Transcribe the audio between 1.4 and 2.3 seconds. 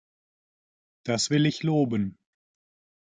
ich loben.